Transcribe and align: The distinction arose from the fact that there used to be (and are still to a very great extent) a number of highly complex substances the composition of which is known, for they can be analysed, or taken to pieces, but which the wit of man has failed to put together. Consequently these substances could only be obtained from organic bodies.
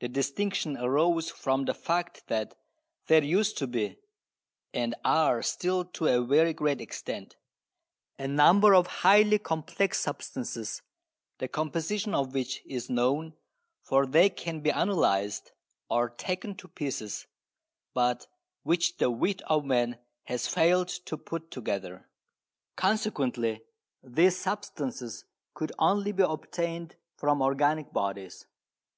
The 0.00 0.08
distinction 0.08 0.78
arose 0.78 1.30
from 1.30 1.66
the 1.66 1.74
fact 1.74 2.26
that 2.28 2.54
there 3.06 3.22
used 3.22 3.58
to 3.58 3.66
be 3.66 3.98
(and 4.72 4.94
are 5.04 5.42
still 5.42 5.84
to 5.84 6.06
a 6.08 6.24
very 6.24 6.54
great 6.54 6.80
extent) 6.80 7.36
a 8.18 8.26
number 8.26 8.74
of 8.74 8.86
highly 8.86 9.38
complex 9.38 9.98
substances 10.00 10.80
the 11.36 11.48
composition 11.48 12.14
of 12.14 12.32
which 12.32 12.62
is 12.64 12.88
known, 12.88 13.34
for 13.82 14.06
they 14.06 14.30
can 14.30 14.60
be 14.60 14.70
analysed, 14.70 15.52
or 15.90 16.08
taken 16.08 16.54
to 16.54 16.68
pieces, 16.68 17.26
but 17.92 18.26
which 18.62 18.96
the 18.96 19.10
wit 19.10 19.42
of 19.48 19.66
man 19.66 19.98
has 20.24 20.48
failed 20.48 20.88
to 20.88 21.18
put 21.18 21.50
together. 21.50 22.08
Consequently 22.76 23.60
these 24.02 24.38
substances 24.38 25.26
could 25.52 25.72
only 25.78 26.12
be 26.12 26.22
obtained 26.22 26.96
from 27.18 27.42
organic 27.42 27.92
bodies. 27.92 28.46